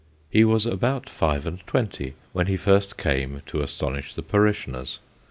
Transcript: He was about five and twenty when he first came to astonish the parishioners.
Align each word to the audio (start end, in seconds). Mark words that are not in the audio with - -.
He 0.31 0.43
was 0.43 0.65
about 0.65 1.07
five 1.07 1.45
and 1.45 1.59
twenty 1.67 2.15
when 2.33 2.47
he 2.47 2.57
first 2.57 2.97
came 2.97 3.43
to 3.45 3.61
astonish 3.61 4.15
the 4.15 4.23
parishioners. 4.23 4.97